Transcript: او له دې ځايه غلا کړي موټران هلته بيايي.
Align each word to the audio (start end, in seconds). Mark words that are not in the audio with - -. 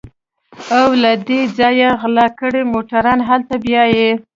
او 0.79 0.89
له 1.01 1.11
دې 1.27 1.39
ځايه 1.57 1.89
غلا 2.01 2.27
کړي 2.39 2.61
موټران 2.73 3.19
هلته 3.29 3.53
بيايي. 3.63 4.09